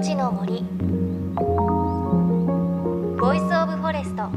[0.00, 0.62] 命の森。
[3.20, 4.30] Voice of Forest。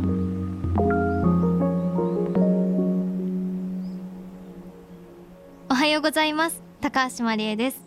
[5.69, 6.61] おはようございます。
[6.81, 7.81] 高橋万里恵です。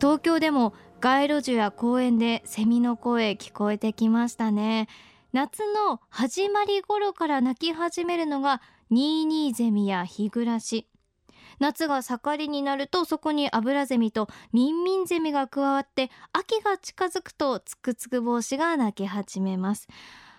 [0.00, 4.86] 東京でも街路樹や公園でセミの声聞こえてきましたね。
[5.32, 10.86] 夏の始まり頃から鳴き始めるのがニーニーゼミやヒグラシ
[11.62, 19.86] 夏が盛りになるとそこにアブラゼミとミンミンゼミが加わって秋が近づくとツクツクボウシが鳴き始めます。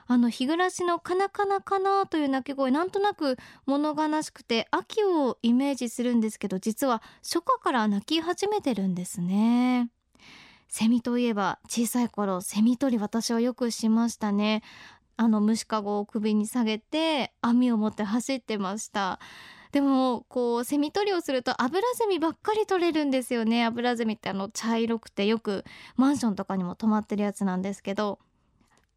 [0.05, 9.89] あの日暮らしのカナカナカナという鳴き声なんとなく物悲しくて秋をイメージするんですけど実は初夏から鳴き始めてるんですね。
[10.67, 14.61] セミといえば小さい頃セミ取り私はよくしましたね。
[15.15, 19.21] あの虫かごを首に下げて網を持って走ってました。
[19.73, 23.65] でもこうセミ取りをするとアブラゼミばっかり取れるんですよね。
[23.65, 25.65] アブラゼミってあの茶色くてよく
[25.97, 28.19] マンションとかにも泊まってるやつなんですけど。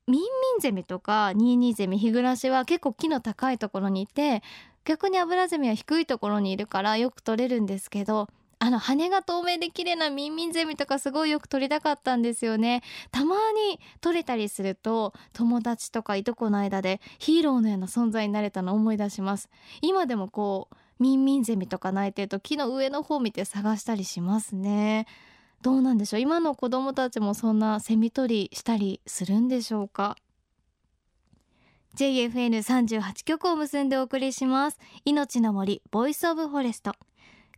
[0.06, 0.26] ミンミ
[0.58, 4.40] ンゼミとかニーニーゼミヒグラシは結構木の高いところにいて
[4.84, 8.28] 逆にアブラゼミは低いところにいるからよく取れるんですけど
[8.58, 12.82] あの羽が透明で綺麗なミンミンゼミとかすごいよく撮りたかったんですよね。
[13.10, 19.50] たまに撮れたりすると友達とかいとこの間でヒーローのような存在になれたのを思い出します。
[19.82, 25.06] 今でもこうミンミンゼミとか鳴いてると木の上の方見て探したりしますね。
[25.60, 26.20] どうなんでしょう？
[26.20, 30.16] 今の子供たちもそんなセミ取りしたりするんでしょうか
[31.96, 34.78] ？JFN38 曲を結んでお送りします。
[35.04, 36.94] 命の森 Voice of Forest。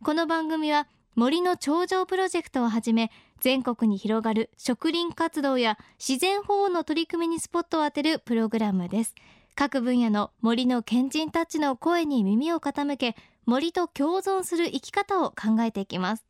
[0.01, 3.11] この番組は森の頂上プロジェクトをはじめ
[3.41, 9.13] 全国に広がる植林活動や自然保護の取り組みにスポットを当てるプログラムです。
[9.55, 16.25] 各分野の森の賢人たちの声に耳を傾け森と共存する生き方を考えていきます。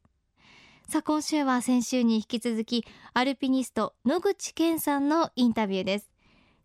[0.88, 6.10] さあ今週は先週に引き続きアルピニスト野口健さんのインタビューです。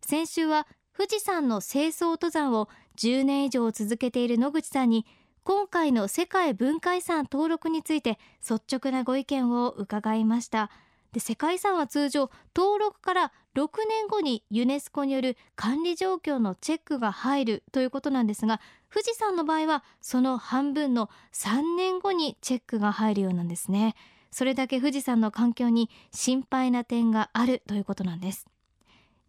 [0.00, 0.66] 先週は
[0.96, 5.04] 富士山の清掃登山を10年以上続けている野口さんに
[5.44, 10.70] 今回の世界文化遺産登録について率直なご意見を伺いました。
[11.12, 18.58] で世界遺産は通常登録から6年後にユネスコによる管理状況のチェックが入るということなんですが
[18.90, 23.94] 富士山の場合はその半分の3年後にチェックが入るようなんですね。
[24.30, 28.46] それだけ富士山の環境に心配な点があるということなんです。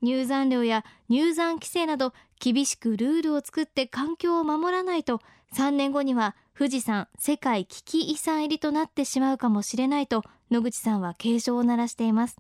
[0.02, 5.22] 入山料や入山規制など厳しくルールを作って環境を守らないと
[5.54, 12.38] 3年後には富士山世界危機遺産入りとなってしまうかもしれないと野口さんは警鐘を鳴らしています。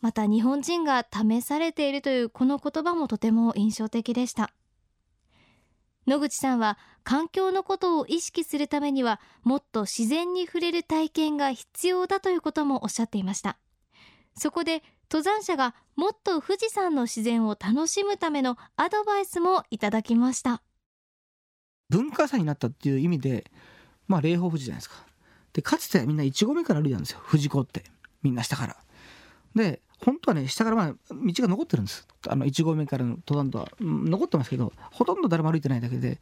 [0.00, 4.52] また日本人が試されているというこの言葉もとても印象的でした。
[6.06, 13.58] 野口さんは環境のことを意識するためにはもっと自然に触れる体験が必要だということもおっしゃっていました。
[14.34, 20.62] そこで登山者がもっと富士山の自然を楽しむためのアドバイスもいただきました。
[21.88, 23.50] 文化祭になったっていう意味で
[24.06, 25.04] まあ霊峰富士じゃないですか。
[25.52, 27.20] でかつてはみんな1合目から歩いたんですよ。
[27.28, 27.82] 富士湖って。
[28.22, 28.76] みんな下から。
[29.56, 32.06] で本当はね下からまあ道が残ってるんです。
[32.28, 36.20] あの1合目からの登山とは、残ってますけどほとんど誰も歩いてないだけで。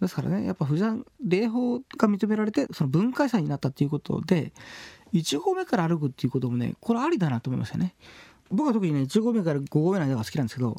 [0.00, 4.52] ですからねやっぱ富士山霊峰が認められてその文化遺産になったっていうことで
[5.12, 7.94] 1合目から歩くっていうこともねこれありだなと思いましたね。
[8.50, 10.76] 僕は特にね1合目から5合目の間が好きなんですけど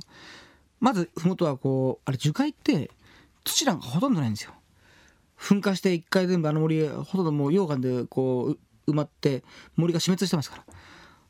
[0.80, 2.92] まず麓はこうあれ樹海って
[3.44, 4.52] 土なんかほとんどないんですよ。
[5.38, 8.56] 噴火して一回全部あの森ほとんどもう溶岩でこ
[8.88, 9.44] う埋まって
[9.76, 10.64] 森が死滅してますから。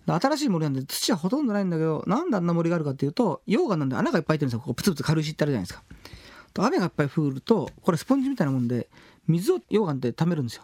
[0.06, 4.60] 新しい森なんで土はほとんどないんだけどなんであんな森があるかっていうと溶岩なんで穴がいっぱい開いてるんですよ。
[4.60, 5.84] ここプツプツ軽石ってあるじゃないですか。
[6.60, 8.90] 雨がいっぱい降るとこれスポンジみたいなもんで
[9.28, 10.64] 水を溶岩で溜めるんですよ。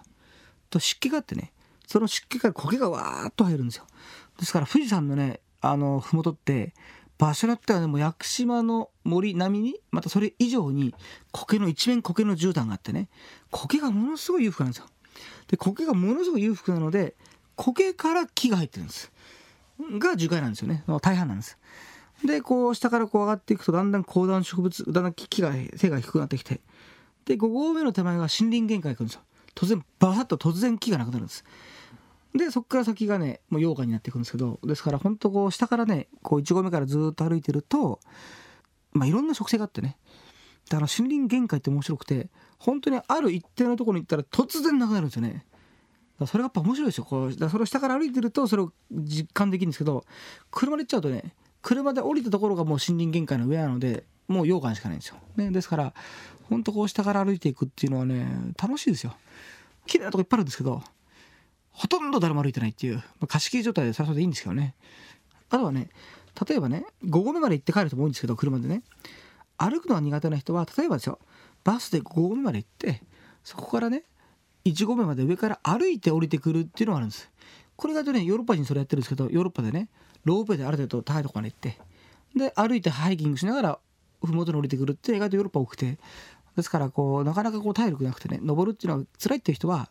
[0.70, 1.52] と湿気があってね
[1.90, 3.88] その湿気から苔がわーっと入るんですよ。
[4.40, 6.76] ですから富士山のねあの麓って
[7.18, 10.94] 場所によってはねもう屋久島の森並みにまたそれ以上に
[11.32, 13.10] 苔の一面苔の絨毯があってね
[13.50, 14.86] 苔がものすごい裕福なんですよ。
[15.48, 17.16] で苔がものすごい裕福なので
[17.56, 19.12] 苔から木が入ってるんです。
[19.98, 20.84] が樹海なんですよね。
[21.02, 21.58] 大半なんです。
[22.24, 26.62] でこう下からこう上がっていくとだんだん高段植物だんだん木が背が低くなってきて
[27.26, 29.22] で5合目の手前が森林限界が来るんですよ。
[29.56, 31.44] 突然バサッと突然木がなくなるんです。
[32.36, 38.00] でそこから先がねもう溶岩になっていくんですけどですから本当こう下からねこう1合目からずっと歩いてると
[38.92, 39.98] まあいろんな植生があってね。
[40.70, 42.30] だから森林限界って面白くて
[42.60, 45.46] 本当にある一定のところに行ったら突然なくなるんですよね。
[46.28, 47.06] それがやっぱ面白いですよ。
[47.06, 50.06] こうだそれを下から歩いてるとそれを実感できるんですけど
[50.52, 55.94] 車で行っちゃうとね車で降りたところがもう森林限界の上なのでもう溶岩しかないんですよ、ね、ですから
[56.50, 58.28] 本当こう下から歩いていくっていうのはね
[58.62, 59.16] 楽しいですよ。
[59.88, 60.84] 綺麗なとこいっぱいあるんですけど
[61.80, 64.76] ほとんど誰も歩いてないっていう、まあ、貸し切り状態でそれはそれでいいんですけどね。
[65.50, 65.88] あとはね
[66.46, 68.84] 例えばね5合目まで行って帰る人も多いんですけど車でね。
[69.58, 71.20] 歩くのが苦手な人は例えばですよ
[71.64, 73.02] バスで5合目まで行って
[73.46, 74.04] そこからね
[74.66, 77.32] 1合目まで上から歩いて降りてくるっていうのがあるんです。
[77.78, 79.88] これがねヨーロッパ人それやってるんですけどヨーロッパでね
[80.26, 81.80] ロープウェイである程度高いとこまで行って。
[82.36, 83.80] で歩いてハイキングしながら
[84.22, 85.98] 麓に降りてくるって意外とヨーロッパ多くて。
[86.56, 89.90] ですからこうなかなかこう体力なくてね登るっていうのは辛いっていう人は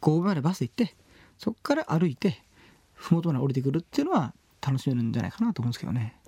[0.00, 0.96] 5合目までバスで行って
[1.38, 2.42] そこから歩いて
[2.94, 6.18] 麓まで降りてくるっていうのは楽しめるんじゃないかなと思うんですけどね。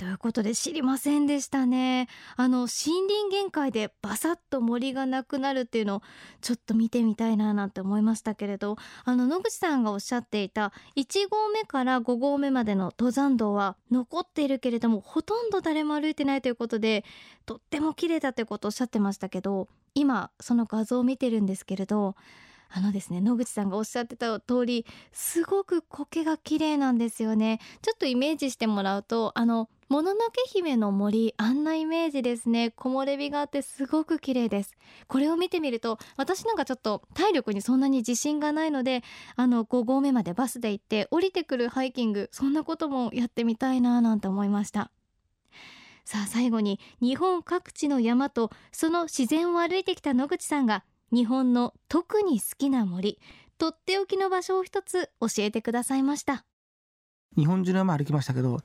[0.00, 2.68] ということで知りませんでしたねあの森
[3.06, 6.02] 林限界でバサッと森がなくなるっていうのを
[6.40, 17.04] ちょっと見てみたいななんて思いましたけれどあの野口さんがおっしゃっていた1合目から5合目までの登山道は残っているけれどもほとんど誰も歩いてないということで
[17.44, 22.16] とっても綺麗だということをおっしゃってましたけど今その画像を見てるんですけれど
[22.72, 27.60] あのですね野口さんがおっしゃってた通りすごく苔が綺麗なんですよね。
[27.82, 32.70] ちょっとイメージしてもらうとあのもののけ姫の森あんなイメージですね。
[32.70, 34.76] 木漏れ日があってすごく綺麗です。
[35.08, 39.02] これを見てみると私なんかちょっと体力にそんなに自信がないので
[39.34, 44.92] あの5合目までバスで行って降りてくるハイキングそんなこともやってみたいななんて思いました。
[46.04, 53.18] さあ最後に日本各地の山とその自然を歩いてきた野口さんが日本の特に好きな森
[53.58, 56.44] とっておきの場所を一つ教えてくださいました。
[57.36, 58.60] 日本中の山歩きましたけど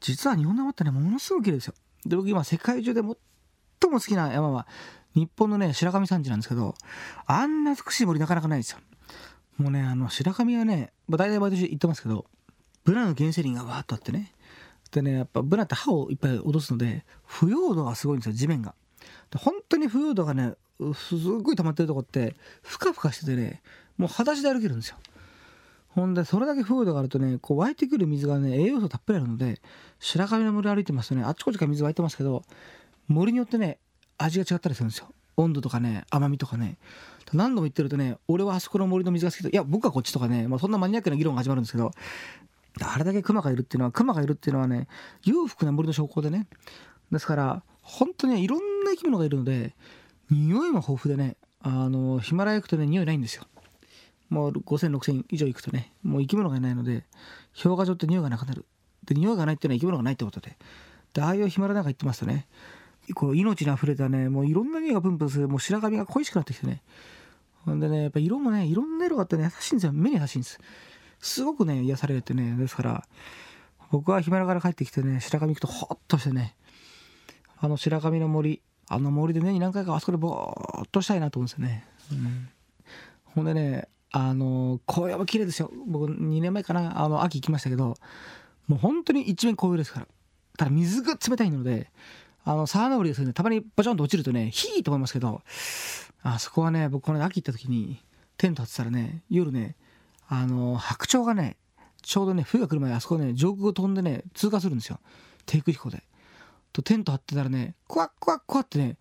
[0.00, 1.74] 実は日本の山ってねものすごく綺麗ですよ。
[2.06, 3.16] で僕今世界中で最も
[3.80, 4.66] 好きな山は
[5.14, 6.74] 日本のね白神山地なんですけど
[7.26, 8.78] あんな美しい森なかなかないですよ。
[9.56, 12.26] もうねあの白神はね、まあ、大体毎年行ってますけど
[12.84, 14.32] ブナの原生林がわーっとあってね。
[14.92, 18.74] でねやっぱブナって歯をいっぱい落とすので腐葉土がすごいんですよ地面が。
[19.30, 20.54] で本当に腐葉土がね
[20.94, 23.62] すごい溜まってるとこってふかふかしててね
[23.96, 24.96] もう裸足で歩けるんですよ。
[25.88, 29.60] ほんでそれだけ風土があるとねこう湧いてくる水がね栄養素たっぷりあるので
[29.98, 32.44] 白神の森歩いてますとねあっちこっちから水湧いてますけど
[33.08, 33.78] 森によってね
[34.16, 35.08] 味が違ったりするんですよ。
[35.36, 36.78] 温度とかね甘みとかね。
[37.32, 41.90] 何度も言ってるとね俺はあそこの森の水が好きといや僕はこっちとかね、まあ、そんなマニアックな議論が始まるんですけど
[42.80, 44.88] あれだけクマがいるっていうのはクマがいるっていうのはね
[45.24, 46.46] 裕福な森の証拠でね。
[47.10, 49.74] ですから本当に、ね、いろんな生き物がいるので
[50.30, 51.36] 匂いも豊富でね。
[51.60, 53.44] あのヒマラヤ行くとね匂いないんですよ。
[54.28, 57.04] もう50006000以上行くとねもう生き物がいないので
[57.60, 58.64] 氷河上って匂いがなくなる。
[59.04, 60.56] で匂いがないっていうのは生き物がないってことで。
[61.14, 62.46] でああいうヒマラヤなんか行ってますとね
[63.14, 65.48] こう命にあふれたねもういろんな匂いがプンプンする。
[65.48, 66.82] もう白髪が恋しくなってきてね。
[67.64, 69.92] ほんでねやっぱ色もねいろんな色があってね優しいんですよ。
[69.92, 70.60] 目に優しいんです。
[71.20, 72.54] すごくね癒されるってね。
[72.56, 73.04] ですから
[73.90, 76.54] 僕はヒマラヤから帰ってきてね白髪行くとホッとしてね。
[77.60, 82.48] あの白髪の森あの森で年に何回かあそこでぼーっとしたいなと思うんですよね、うん、
[83.24, 85.70] ほんでねあの紅葉も綺麗ですよ。
[85.86, 87.94] 僕2年前かなあの秋行きましたけど
[88.66, 90.06] もう本当に一面紅葉ですから。
[90.56, 91.90] ただ水が冷たいので
[92.44, 95.42] あの沢登りですねたまにバチョンと落ちるとねヒーと思いますけど
[96.22, 98.02] あそこはね僕この秋行った時に
[98.38, 99.76] テント張ってたらね夜ね
[100.28, 101.56] あの白鳥がね
[102.02, 104.98] ちょうどね冬が来る前あそこね上空を飛んでね通過するんですよ。
[105.46, 106.02] 低空飛行で。
[106.78, 108.96] とテント張ってたらねクワックワックワってね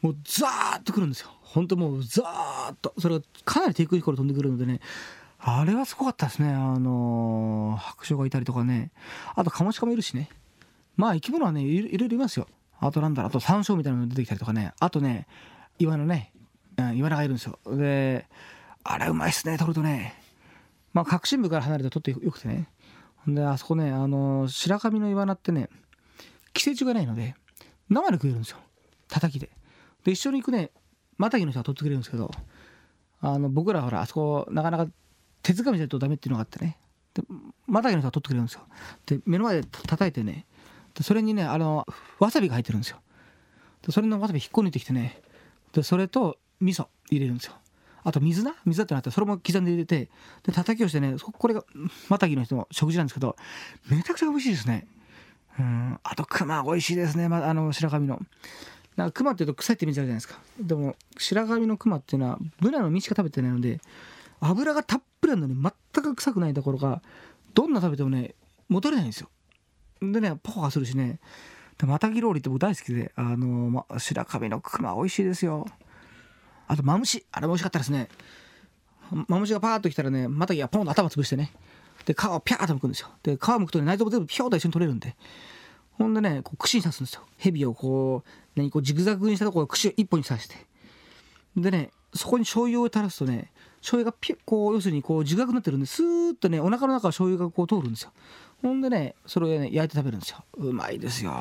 [0.00, 1.28] もうザーッとくるんですよ。
[1.42, 2.92] 本当もうザーッと。
[2.98, 4.80] それがかなり低空飛行で飛んでくるのでね
[5.38, 6.48] あれはすごかったですね。
[6.48, 8.90] あのー、白鳥がいたりとかね。
[9.36, 10.28] あとカモシカもいるしね。
[10.96, 12.48] まあ生き物はねいろいろいますよ。
[12.80, 14.72] あとなんだろうあと山椒みたいなの出てきたりとかね。
[14.80, 15.28] あとね
[15.78, 16.32] 岩のね、
[16.76, 17.58] うん、岩がいるんですよ。
[17.66, 18.26] で
[18.82, 20.20] あれうまいっすね取るとね。
[20.92, 22.66] まあ核心部から離れて取ってよくてね。
[23.28, 25.68] であそこねあのー、白神のイワナってね
[26.52, 27.34] 寄生虫がないので
[27.88, 28.58] 生で食えるんですよ。
[29.08, 29.50] 叩きで。
[30.04, 30.70] で一緒に行くね
[31.18, 32.30] マタギの人は取ってくれるんですけど
[33.20, 34.86] あの僕らほらあそこなかなか
[35.42, 36.78] 手づかみじゃないとダメっていうのがあってね。
[37.14, 37.22] で
[37.66, 38.62] マタギの人は取ってくれるんですよ。
[39.06, 40.46] で目の前で叩いてね
[41.00, 41.86] それにねあの
[42.18, 43.00] わさびが入ってるんですよ。
[43.86, 45.20] でそれのわさび引っこ抜いてきてね
[45.72, 47.54] でそれと味噌入れるんですよ。
[48.04, 48.56] あと水な？
[48.64, 50.10] 水だってなってそれも刻んで入れて
[50.42, 51.64] で叩きをしてねこれが
[52.08, 53.36] マタギの人の食事なんですけど
[53.88, 54.86] めちゃくちゃ美味しいですね。
[55.58, 55.98] うん。
[56.02, 58.20] あと熊美味しいですね、ま、あの白神の。
[58.96, 60.38] なんか熊っていうと臭いってイメージあるじゃないですか。
[60.60, 63.80] でも白髪の熊っていうのはブナの実しか食べてないので
[64.40, 67.02] 油がたっぷりあるのに全く臭くないところが
[67.54, 68.34] どんな食べてもね
[68.68, 69.28] 戻れないんですよ。
[70.02, 71.20] でねポカするしね。
[71.78, 75.66] でマタギローリって僕大好きであの、ま、白髪の熊美味しいですよ。
[76.68, 77.24] あとマムシ。
[77.32, 78.08] あれも美味しかったですね。
[79.28, 81.52] マムシがパーッと来たらねマタギがポンと頭潰してね。
[82.04, 83.08] で皮をピャーと剥くんですよ。
[83.22, 85.16] で皮剥くと、ね、内臓も全部ピョーと一緒に取れるんで。
[85.98, 87.22] ほんでねこう串に刺すんですよ。
[87.38, 90.56] 蛇をこう何こうジグザグにしたところを串を一本に刺して。
[91.56, 98.12] でねそこに醤油を垂らすとね醤油がピュッこう要するにこう自覚になってるんでスーッとねお腹の中を醤油がこう通るんですよ。
[98.62, 100.44] ほんでねそれをね焼いて食べるんですよ。
[100.54, 101.32] うまいですよ。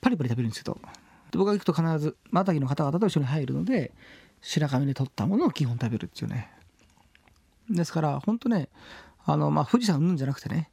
[0.00, 0.78] パリパリ食べるんですけど。
[1.30, 3.92] で僕が行くと必ずマタギの方々と一緒に入るので
[4.40, 6.50] 白神で取ったものを基本食べるっていうね。
[7.68, 8.68] ですから本当ね
[9.24, 10.70] あのまあ富士山うんじゃなくてね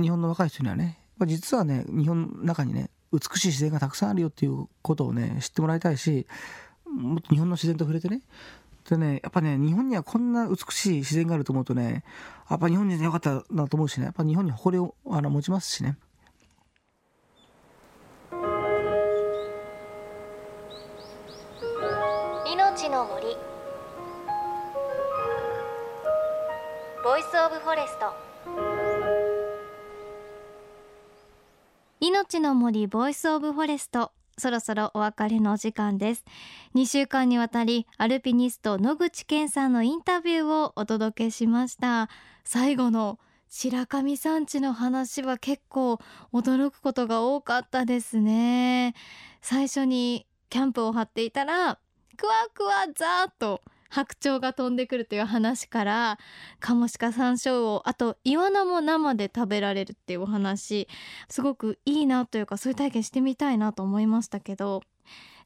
[0.00, 6.26] 日本の若い人にはね実はね日本の中にね美しい自然がたくさんあるよっていうことをね知ってもらいたいし
[6.86, 8.22] もっと日本の自然と触れてね。
[8.88, 12.02] でねやっぱね日本にはこんな美しい自然があると思うとね
[12.48, 15.96] やっぱ日本人でよかったなと思うしねやっぱ日本に誇りをあの持ちますしね。
[27.50, 28.14] of Forest
[31.98, 36.24] 命の森 Voice of Forest そろそろお別れのお時間です。
[36.76, 42.08] 2週間にわたりアルピニスト野口健さんのインタビューをお届けしました。
[42.44, 45.98] 最後の白神山地の話は結構
[46.32, 48.94] 驚くことが多かったですね。
[49.42, 51.80] 最初にキャンプを張っていたら
[52.16, 56.18] クワクワザーッと白鳥が飛んでくるという話から
[56.60, 60.88] カモシカ山椒をあとイワナも生で食べられるっていうお話
[61.28, 64.82] すごくいいなというかそういう体験してみたいなと思いましたけど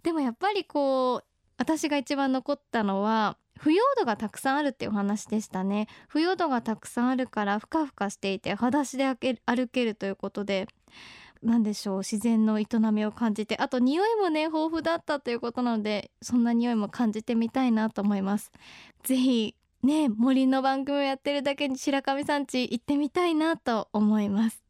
[0.03, 1.25] でもやっぱりこう
[1.57, 5.87] 私が一番残ったのは腐葉土がたくさんあるっていうお話でしたね。
[6.09, 9.05] 腐葉土がたくさんあるからふかふかしていて裸足で
[9.47, 10.67] 歩けるということで
[11.45, 18.51] 何でしょう自然の営みを感じてあと匂いもね豊富だったということなのでそんな匂いも感じてみたいなと思います。
[19.03, 24.65] ぜひね森の番組をやってるだけに白神山地行ってみたいなと思います。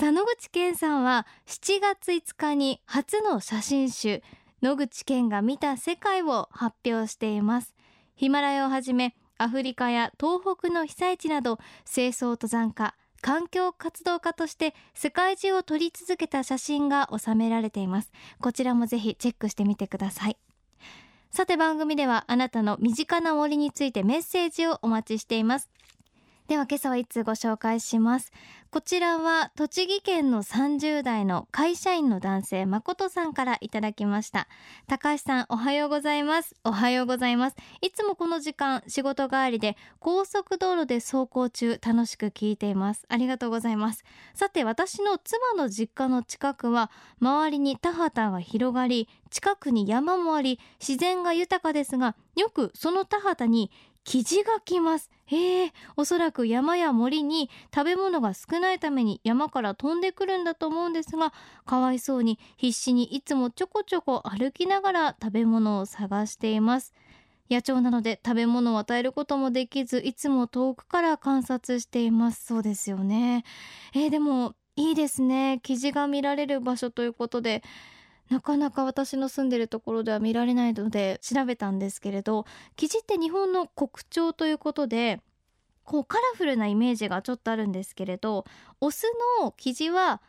[0.00, 4.22] さ野口健さんは7月5日に初の写真集
[4.62, 7.74] 野口健が見た世界を発表しています。
[8.16, 18.12] ヒマラヤをはじめアフリカや東北の被災地など清掃登山家環境活動家として世界中を撮り続けた写真が収められています。
[18.40, 20.36] こちらもぜひチェックしてみてください。
[21.30, 25.68] さて番組ではあなたの身近な森についてメッセージをお待ちしています。
[26.48, 28.32] では今朝は一通ご紹介します。
[28.70, 34.48] こちらは栃木県の30代の会社員の男性誠さんからいただきました。
[34.86, 36.54] 高橋さんおはようございます。
[36.64, 37.56] おはようございます。
[37.82, 43.04] いつもこの時間仕事帰りで高速道路で走行中楽しく聞いています。
[43.10, 44.02] ありがとうございます。
[44.32, 46.90] さて私の妻の実家の近くは
[47.20, 53.70] 周りに田畑が広がり近くに山もあり自然が豊かですがよくその田畑に
[54.08, 55.10] キジが来ます。
[55.26, 61.34] へえおそらく山や森に食べ物が少ないために山から飛んでくるんだと思うんですが
[61.66, 66.94] かわいそうに必死にいつもちょこちょこ歩きながら食べ物を探しています。
[67.50, 72.46] 野鳥なので食べ物を与えることもできずいつも遠くから観察しています。
[72.46, 73.44] そうですよね。
[73.92, 75.60] えー、でもいいですね。
[75.62, 77.62] キジが見られる場所ということで
[78.30, 85.20] なかなか私の住んでるところでは見られないので調べたんですけれどキジって日本の国鳥ということで
[85.84, 88.44] こうカラフルなイメージがちょっとあるんですけれど
[88.80, 89.04] オス
[89.40, 90.20] のキジは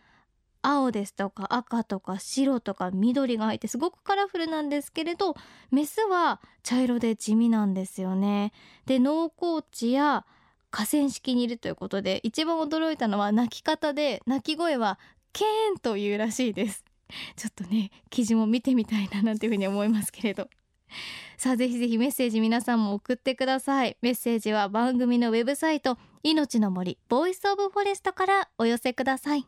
[0.62, 5.36] 青ですとか赤とか白とか緑が入ってすごくカラフルなんですけれど
[5.72, 8.52] メスは茶色で地味なんですよね。
[8.86, 10.26] で農耕地や
[10.72, 15.00] 河川敷にいるということで一番驚いたのは鳴き方で鳴き声は
[15.34, 16.84] ケーンというらしいです
[17.36, 20.50] ちょっとね記事も見てみたいななんていうふうに思いますけれど。
[21.38, 23.98] さあぜひぜひメッセージ皆さんも送ってください。
[24.02, 29.46] メッセージは番組のウェブサイト命の森 Voice of Forest からお寄せください。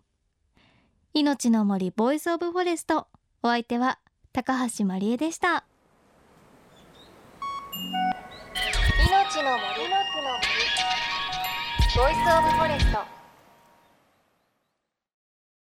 [1.13, 3.07] 命の森 Voice of Forest
[3.43, 3.99] お相手は
[4.31, 5.65] 高橋真理恵でした。
[9.07, 9.89] 命の森
[11.95, 13.20] ボイスオブフォレスト